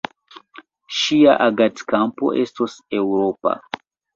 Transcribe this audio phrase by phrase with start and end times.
[0.99, 3.57] Ŝia agadkampo estos eŭropa.